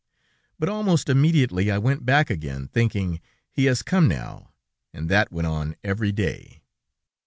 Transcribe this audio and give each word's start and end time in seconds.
But 0.57 0.67
almost 0.67 1.09
immediately 1.09 1.69
I 1.69 1.77
went 1.77 2.03
back 2.07 2.31
again, 2.31 2.67
thinking: 2.67 3.21
'He 3.51 3.65
has 3.65 3.83
come 3.83 4.07
now!' 4.07 4.51
and 4.91 5.09
that 5.09 5.31
went 5.31 5.45
on 5.45 5.75
every 5.83 6.11
day. 6.11 6.63